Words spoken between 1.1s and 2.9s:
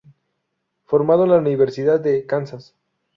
en la Universidad de Kansas.